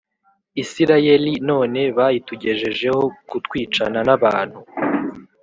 [0.63, 4.59] Isirayeli none bayitugejejeho kutwicana n abantu